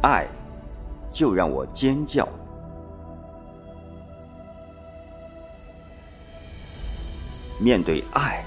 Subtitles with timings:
[0.00, 0.26] 爱，
[1.10, 2.26] 就让我尖叫。
[7.60, 8.44] 面对爱，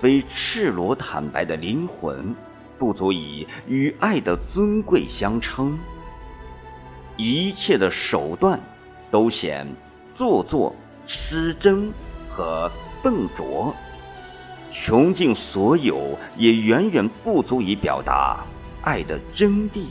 [0.00, 2.34] 非赤裸坦白的灵魂，
[2.78, 5.78] 不足以与爱的尊贵相称。
[7.16, 8.58] 一切的手段，
[9.10, 9.66] 都显
[10.16, 10.74] 做作、
[11.06, 11.92] 失真
[12.28, 12.70] 和
[13.02, 13.74] 笨拙。
[14.70, 18.44] 穷尽所有，也远远不足以表达
[18.82, 19.84] 爱的真谛。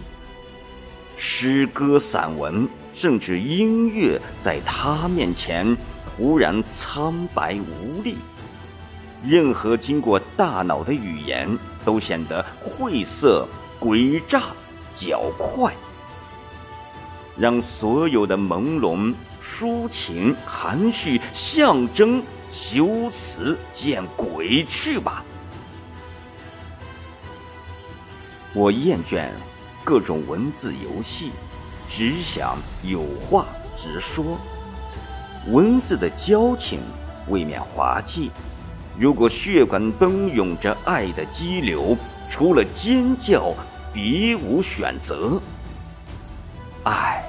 [1.16, 5.78] 诗歌、散文，甚至音乐，在他面前
[6.18, 8.18] 突然苍白无力。
[9.26, 13.48] 任何经过大脑的语言，都显得晦涩、
[13.80, 14.48] 诡诈、
[14.94, 15.72] 狡猾，
[17.38, 19.14] 让所有的朦胧、
[19.44, 25.24] 抒情、含蓄、象征、修辞见鬼去吧！
[28.54, 29.30] 我厌倦。
[29.86, 31.32] 各种文字游戏，
[31.90, 34.40] 只想有话直说。
[35.48, 36.80] 文字的交情
[37.28, 38.32] 未免滑稽。
[38.98, 41.98] 如果血管奔涌着爱的激流，
[42.30, 43.54] 除了尖叫，
[43.92, 45.38] 别无选择。
[46.84, 47.22] 爱，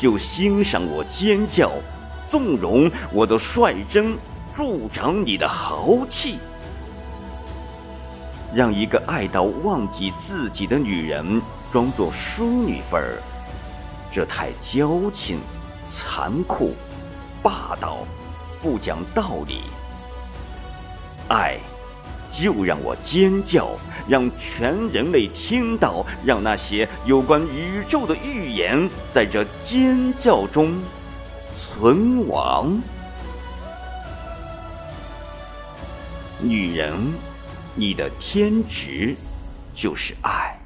[0.00, 1.70] 就欣赏我尖叫，
[2.30, 4.16] 纵容我的率真，
[4.56, 6.38] 助长你的豪气。
[8.54, 11.40] 让一个爱到忘记自己的女人。
[11.72, 13.22] 装作淑女份儿，
[14.10, 15.38] 这太矫情、
[15.86, 16.74] 残酷、
[17.40, 17.98] 霸道、
[18.60, 19.60] 不讲道理。
[21.28, 21.60] 爱，
[22.30, 23.76] 就让我尖叫，
[24.08, 30.72] 让全人类听到，让那些有关宇宙的预言在这尖叫中
[31.58, 32.80] 存亡。
[36.40, 36.94] 女人，
[37.74, 39.14] 你的天职
[39.74, 40.58] 就是爱。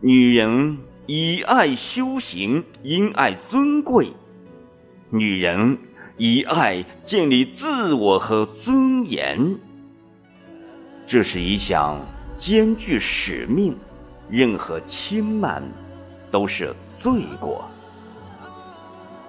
[0.00, 4.06] 女人以爱修行，因爱尊贵；
[5.10, 5.78] 女人
[6.16, 9.56] 以爱建立自我和尊严。
[11.12, 12.00] 这是一项
[12.38, 13.76] 艰巨使命，
[14.30, 15.62] 任何轻慢
[16.30, 17.70] 都是罪过。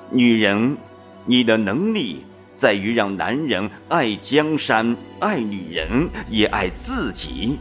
[0.10, 0.78] 女人，
[1.26, 2.24] 你的能力
[2.58, 7.60] 在于让男人爱江山、爱女人，也爱自己。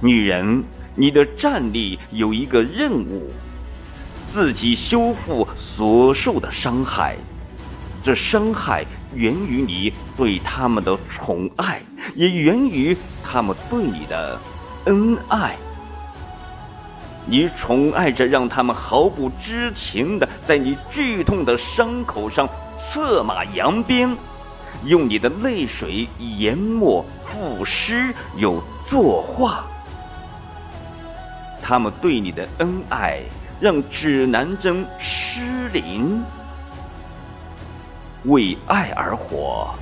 [0.00, 0.64] 女人。
[0.96, 3.30] 你的战力有一个任务，
[4.28, 7.16] 自己修复所受的伤害。
[8.02, 8.84] 这伤害
[9.14, 11.80] 源于你对他们的宠爱，
[12.18, 14.36] 也源于他们对你的
[14.86, 15.54] 恩爱。
[17.24, 24.16] 你宠爱着，让他们毫不知情的在你剧痛的伤口上策马扬鞭，
[24.84, 29.64] 用你的泪水研墨赋诗，又作画。
[31.62, 33.20] 他们对你的恩爱，
[33.60, 36.20] 让指南针失灵。
[38.24, 39.72] 为爱而活，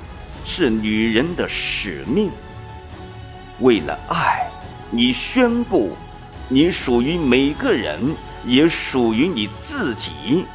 [0.48, 2.30] 是女人的使命。
[3.58, 4.48] 为了爱，
[4.92, 5.96] 你宣布，
[6.48, 8.14] 你属于每个人，
[8.44, 10.46] 也属于你自己。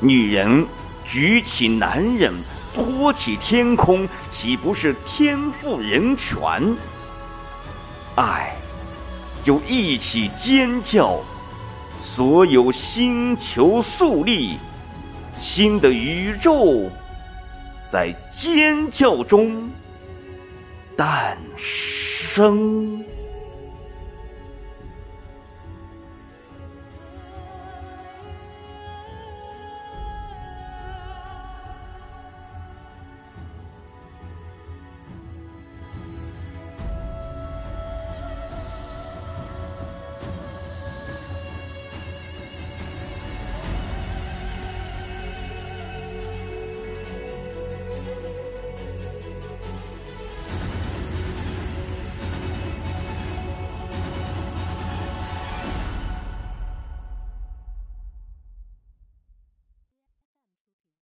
[0.00, 0.66] 女人
[1.06, 2.34] 举起男人，
[2.74, 6.76] 托起天空，岂不是天赋人权？
[8.16, 8.52] 爱。
[9.42, 11.18] 就一起尖叫，
[12.04, 14.58] 所有星球肃立，
[15.38, 16.90] 新的宇宙
[17.90, 19.68] 在尖叫中
[20.96, 23.04] 诞生。